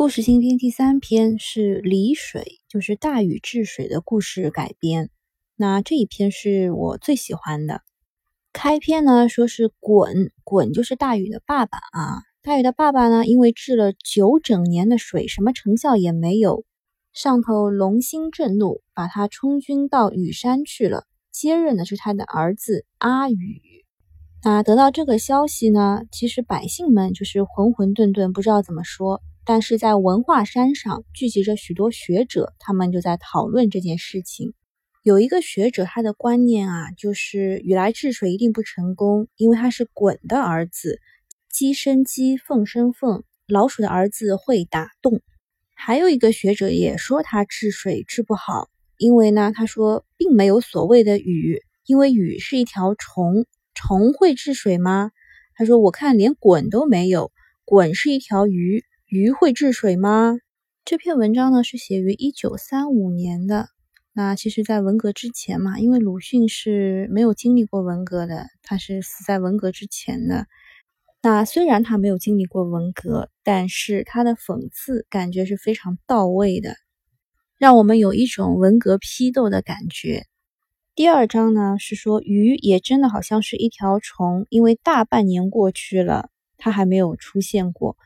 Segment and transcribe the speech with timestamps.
[0.00, 5.10] 故事新编第三篇是离水，就是大禹治水的故事改编。
[5.56, 7.82] 那这一篇是我最喜欢的。
[8.50, 12.22] 开篇呢，说是鲧，鲧就是大禹的爸爸啊。
[12.40, 16.64] 大禹的爸爸呢，因为治了九整年的水，什么成效也没有，
[17.12, 21.04] 上头龙心震怒，把他充军到羽山去了。
[21.30, 23.60] 接任的是他的儿子阿禹。
[24.42, 29.20] 那得到这个消息呢，其实百姓们就是混混沌沌，不知道怎么说。
[29.44, 34.54] 但是在文化山上聚集着许多学者，他们就在讨论这件事情。
[35.02, 41.00] 有一个学者，他的观念啊，就是禹来治水一定不成功，因为他是鲧的儿子，
[41.50, 45.22] 鸡生鸡，凤生凤，老鼠的儿子会打洞。
[45.74, 55.12] 还有一个学者也说他治水治不好，因为呢，他说并没有所谓的禹，因为禹是一条虫，虫会治水吗？
[55.54, 57.32] 他说我看连鲧都没有，
[57.64, 58.84] 鲧是一条鱼。
[59.12, 60.38] 鱼会治水吗？
[60.84, 63.68] 这篇文章呢是写于一九三五年的。
[64.12, 70.46] 那其实，在文革之前嘛，因为鲁迅是没有经历过文革的，他是死在文革之前的。
[71.22, 76.76] 那虽然他没有经历过文革，但是他的讽刺感觉是非常到位的，
[77.58, 80.26] 让我们有一种文革批斗的感觉。
[80.94, 87.96] 第二章呢是说鱼也真的好像是一条虫，因为大半年过去了，它还没有出现过。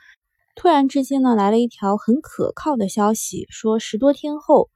[0.54, 4.70] 突然之间呢，来了一条很可靠的消息，说十多天后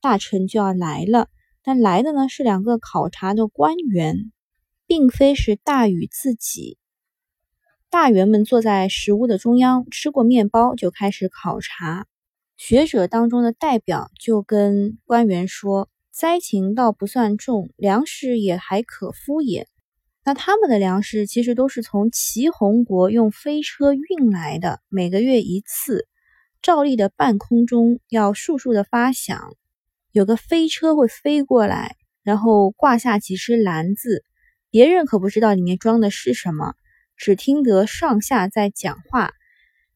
[0.00, 1.28] 大臣就要来了。
[1.62, 4.32] 但来的呢是两个考察的官员，
[4.86, 6.78] 并非是大禹自己。
[7.90, 12.06] 大员们坐在食屋的中央，吃过面包就开始考察。
[12.56, 19.66] 学者当中的代表就跟官员说：“灾情倒不算重，粮食也还可敷衍。”
[20.22, 26.06] 那他们的粮食其实都是从齐洪国用飞车运来的，每个月一次，
[26.60, 29.56] 照例的半空中要簌簌的发响，
[30.12, 34.22] 有个飞车会飞过来，然后挂下几只篮子，
[34.70, 36.74] 别人可不知道里面装的是什么，
[37.16, 39.32] 只听得上下在讲话，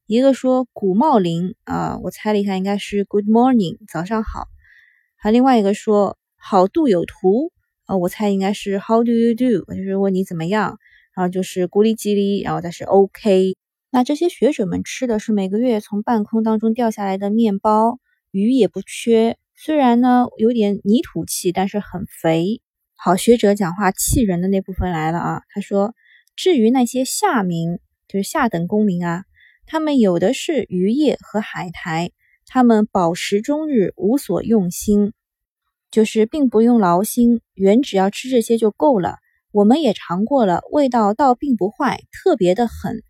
[0.07, 4.49] 一个说古茂林啊，我猜了一下应该是 Good morning，早上好，
[5.17, 7.53] 还另外一个说好度有图。
[7.87, 9.65] 呃，我猜应该是 How do you do？
[9.75, 10.79] 就是问你怎么样，
[11.15, 13.57] 然后就是咕哩叽哩，然后再是 OK。
[13.91, 17.99] 那这些学者们吃的是每个月从半空当中掉下来的面包，
[18.31, 22.61] 鱼也不缺，虽然呢有点泥土气，但是很肥。
[22.97, 25.95] 好，学者讲话气人的那部分来了啊，他说：
[26.35, 27.79] 至于那些下民，
[28.09, 29.25] 就是下等公民啊，
[29.67, 32.11] 他们有的是渔业和海苔，
[32.47, 35.13] 他们饱食终日，无所用心。
[35.95, 39.19] 就是并不用劳心，原只要吃这些就够了。
[39.53, 43.05] 我们也尝过了，味道倒并不坏，特别的很。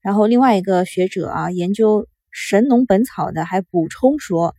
[0.00, 4.54] 然后另外一个学者啊，研究《神农本草》的还补充说，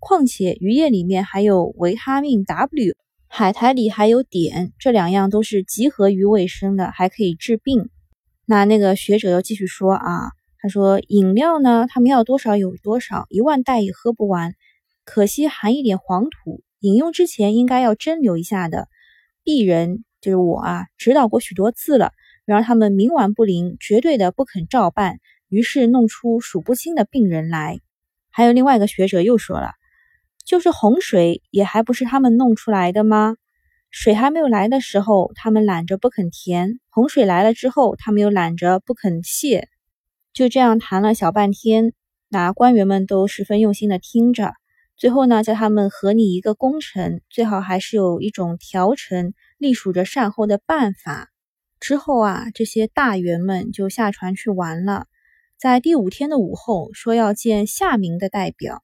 [0.00, 2.94] 况且鱼液里面还有维他命 W，
[3.28, 7.90] 海苔里还有碘，这两样都是集合于卫生的，还可以治病。
[8.44, 14.54] 那那个学者又继续说啊，他说饮料呢，他们要多少有多少，一万袋也喝不完，
[15.04, 16.64] 可惜含一点黄土。
[16.80, 18.88] 饮用之前应该要蒸馏一下的，
[19.44, 22.12] 鄙人就是我啊，指导过许多次了，
[22.44, 27.80] 然而他们冥顽不灵，绝对的不肯照办，于是弄出数不清的病人来。
[28.30, 29.72] 还有另外一个学者又说了，
[30.44, 33.36] 就是洪水也还不是他们弄出来的吗？
[33.90, 39.68] 水还没有来的时候，他们懒着不肯填；洪水来了之后，他们又懒着不肯泄。
[40.32, 41.92] 就这样谈了小半天，
[42.28, 44.54] 那官员们都十分用心的听着。
[45.00, 51.30] 最后呢，叫他们和你一个工程，最好还是有一种调成、隶属着善后的办法。
[51.80, 55.06] 之后啊，这些大员们就下船去玩了。
[55.58, 58.82] 在第五天的午后，说要见夏明的代表，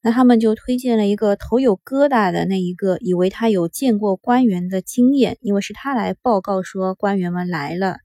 [0.00, 7.98] 那他们就推荐了一个头有疙瘩的那一个，以为他有见过官员的经验，因为是他来报告说官员们来了。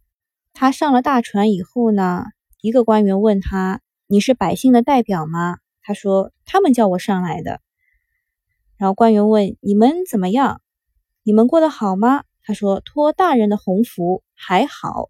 [0.51, 2.25] 他上了大船以后呢，
[2.59, 7.61] 一个官员问他：“你是百姓的代表吗？”他说：“他们叫我上来的。”
[8.77, 10.61] 然后官员问：“你们怎么样？
[11.23, 15.09] 你们过得好吗？”他说：“托大人的鸿福，还好。”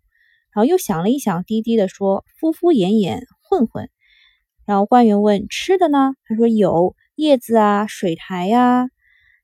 [0.53, 3.89] 然后又想了一想，低低的说：“敷敷衍衍，混混。”
[4.65, 8.89] 然后官员问：“吃的呢？”他说：“有叶子啊，水苔呀。”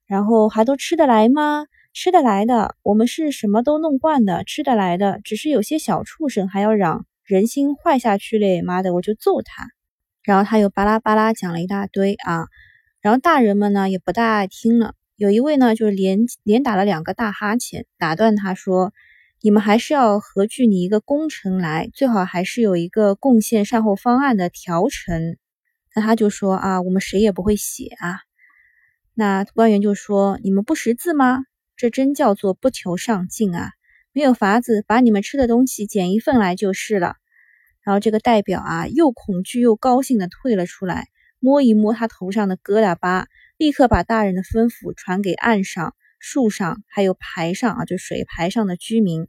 [0.06, 1.66] 然后还都吃得来吗？
[1.92, 5.20] 吃得来的，我们是什么都弄惯的，吃得来的。
[5.24, 8.62] 只是有些小畜生还要嚷，人心坏下去嘞！
[8.62, 9.68] 妈的，我就揍他。
[10.30, 12.46] 然后他又巴拉巴拉讲了一大堆啊，
[13.02, 14.94] 然后大人们呢也不大爱听了。
[15.16, 18.94] 有一位呢就连连打了两个大哈欠，打断他说
[19.42, 25.36] ：“你们还是要合聚你一个工程来，最好还是有一个贡献善后方案的调成。”
[25.96, 28.20] 那他就说啊，我们谁也不会写啊。
[29.16, 31.40] 那官员就说：“你们不识字吗？
[31.76, 33.72] 这真叫做不求上进啊！
[34.14, 37.16] 没有法子，把你们吃的东西捡一份来就是了。”
[37.84, 41.08] 然后这个代表啊，又恐惧又高兴的退了出来，
[41.40, 43.28] 摸一摸他头上的疙瘩疤，
[43.58, 49.28] 立刻把大人的吩咐传给岸上、树上还有牌上啊，就水牌上的居民，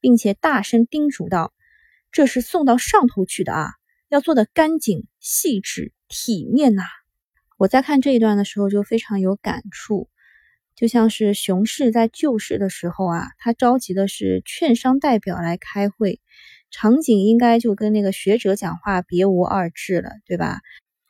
[0.00, 1.52] 并且大声叮嘱道
[2.10, 3.70] ：“这是送到上头去的啊，
[4.08, 6.82] 要做的干净、细致、体面呐。”
[7.58, 10.08] 我在看这一段的时候就非常有感触，
[10.74, 16.20] 就像是熊市在救市的时候啊，他召集的是券商代表来开会，
[16.72, 20.58] 场景应该就跟那个学者讲话别无二致了，对吧？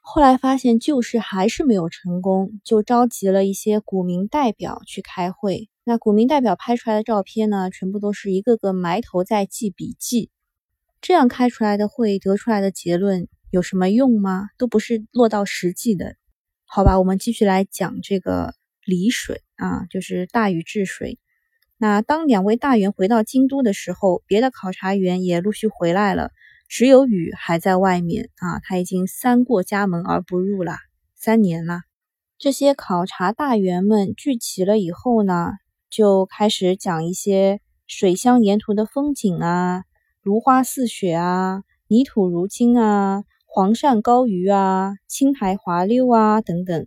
[0.00, 5.70] 后来发现救市还是没有成功，就召集了一些股民代表去开会。
[5.84, 10.30] 那股民代表拍出来的照片呢，全部都是一个个埋头在记笔记。
[11.00, 14.48] 这样开出来的会得出来的结论有什么用吗？
[14.58, 16.16] 都不是落到实际的。
[16.64, 18.54] 好吧，我们继续来讲这个
[18.84, 21.18] 离水啊，就是大禹治水。
[21.82, 26.30] 那当两位大员回到京都的时候，别的考察员也陆续回来了，
[26.68, 30.76] 只有雨还在外面啊，他已经三过家门而不入了，
[31.16, 31.80] 三年了。
[32.38, 35.50] 这些考察大员们聚齐了以后呢，
[35.90, 39.82] 就开始讲一些水乡沿途的风景啊，
[40.22, 43.24] 如花似雪啊，泥土如金啊。
[43.44, 46.86] 黄鳝高鱼啊，青苔滑溜啊，等等。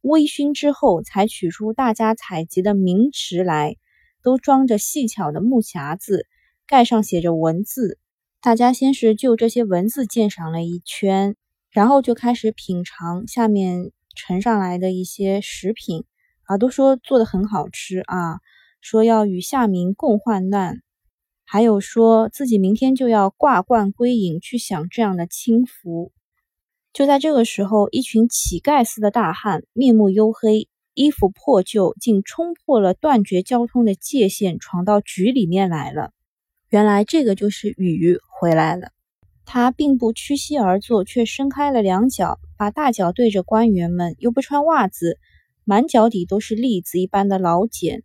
[0.00, 3.76] 微醺之后，才取出大家采集的名池来，
[4.22, 6.26] 都装着细巧的木匣子，
[6.66, 7.98] 盖上写着文字。
[8.42, 11.36] 大家先是就这些文字鉴赏了一圈，
[11.70, 16.04] 然后就开始品尝下面盛上来的一些食品
[16.44, 18.40] 啊，都说做的很好吃啊，
[18.80, 20.80] 说要与下民共患难。
[21.44, 26.12] 还有说自己明天就要挂冠归隐去享这样的清福。
[26.92, 36.12] 就在这个时候，一群乞丐似的大汉，面目黝黑，衣服破旧，竟冲破了断绝交通的界限，闯到局里面来了。
[36.68, 38.90] 原来这个就是雨回来了。
[39.44, 45.18] 他并不屈膝而坐，却伸开了两脚，把大脚对着官员们，又不穿袜子，
[45.64, 48.04] 满脚底都是栗子一般的老茧。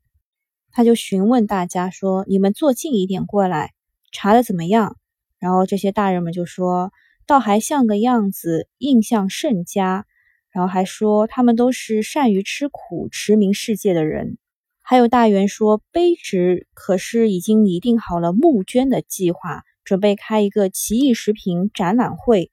[0.72, 3.74] 他就询问大家说：“你们坐近一点过来，
[4.12, 4.98] 查的怎么样？”
[5.38, 6.92] 然后这些大人们就说
[7.28, 10.08] ：“倒还像个样子，印象甚佳。”
[10.56, 14.38] 然后还说他们都是善于吃苦、驰名世界的人。
[14.82, 22.52] 还有大员说：“卑职可是已经拟定好了募捐的计划，准备开一个奇异食品展览会。”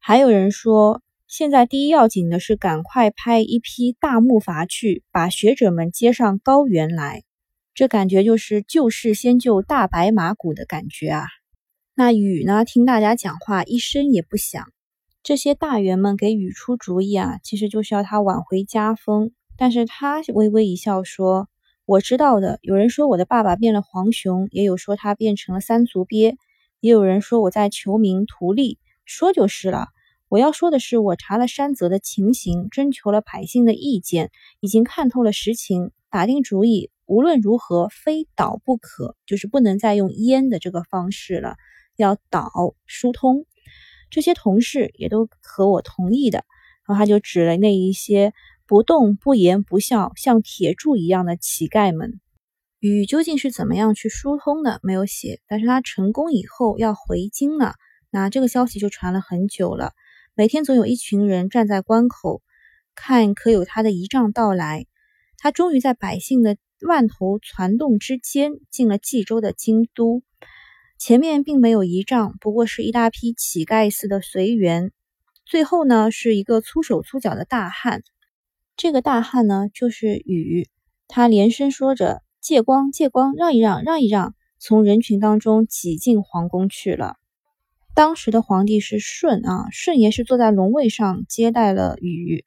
[0.00, 7.22] 还有人说：“现在第一要紧的是赶快派一批大木筏去，把学者们接上高原来。”
[7.72, 11.26] 这感觉就是救世先救大白马谷的感觉啊！
[11.94, 12.64] 那雨呢？
[12.64, 14.66] 听大家讲话，一声也不响。
[15.22, 19.30] 这些大员们给禹出主意啊，其实就是要他挽回家风。
[19.56, 21.48] 但是他微微一笑说
[21.86, 22.58] ：“我知道的。
[22.60, 26.34] 有人说我的爸爸变了黄熊，也有说他变成了三足鳖，
[26.80, 28.80] 也有人说我在求名图利。
[29.04, 29.86] 说就是了。
[30.28, 41.56] 我要说的是，我查了山泽的情形，征求了百姓的意见，已经看透了实情，打定主意。”无论如何，非倒不可，就是不能再用淹的这个方式了，
[41.96, 42.50] 要导
[42.86, 43.44] 疏通。
[44.12, 46.44] 这些同事也都和我同意的。
[46.86, 48.32] 然后他就指了那一些
[48.66, 52.20] 不动不言不笑，像铁柱一样的乞丐们。
[52.78, 55.40] 雨究竟是怎么样去疏通的，没有写。
[55.48, 57.74] 但是他成功以后要回京了，
[58.10, 59.92] 那这个消息就传了很久了。
[60.36, 62.42] 每天总有一群人站在关口，
[62.94, 64.86] 看可有他的仪仗到来。
[65.38, 66.56] 他终于在百姓的。
[66.84, 70.24] 万头攒动之间，进了冀州的京都。
[71.04, 74.92] 前面并没有仪仗，不过是一大批乞丐似的随员。
[75.44, 78.04] 最后呢，是一个粗手粗脚的大汉。
[78.76, 80.68] 这个大汉呢，就是禹。
[81.08, 87.16] 他连声说着：“借光，借光，让一让，让一让。”从人群当中挤进皇宫去了。
[87.96, 92.44] 当时的皇帝是舜啊，舜爷是坐在龙位上接待了禹。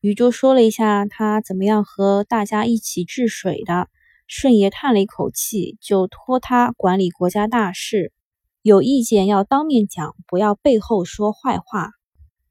[0.00, 3.88] 禹就说了一下他怎么样和大家一起治水的，
[4.28, 8.12] 舜爷叹了一口气，就托他管理国家大事，
[8.60, 11.92] 有意见要当面讲，不要背后说坏话。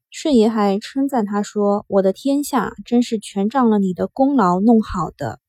[0.09, 5.39] 舜爷还称赞他说：“我的天下真是全仗了你的功劳弄好的。”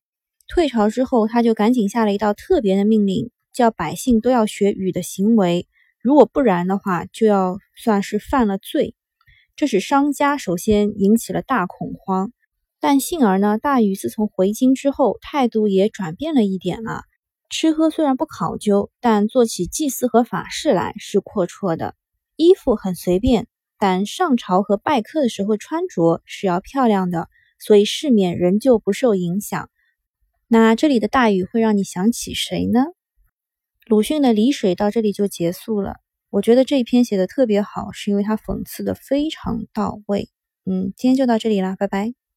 [0.46, 5.66] 退朝之后，他就赶紧下了一道特别的命令，叫百姓都要学禹的行为，
[6.02, 8.94] 如果不然的话，就要算是犯了罪。
[9.56, 12.32] 这使商家首先引起了大恐慌，
[12.80, 17.02] 但幸而呢，大禹自从回京之后，态度也转变了一点了。
[17.50, 21.94] 吃喝虽然不考究，但做起祭祀和法事来是阔绰的。
[22.36, 29.70] 衣服很随便，但上朝和拜客的时候穿着是要漂亮的，所以世面仍旧不受影响。
[30.46, 32.84] 那这里的大禹会让你想起谁呢？
[33.86, 35.96] 鲁迅的《离水》到这里就结束了。
[36.30, 40.28] 我觉得这一篇写的特别好，是因为他讽刺的非常到位。
[40.66, 42.27] 嗯，今天就到这里啦，拜拜。